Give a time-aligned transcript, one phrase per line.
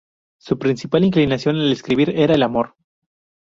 [0.39, 2.73] Su principal inclinación al escribir era el amor.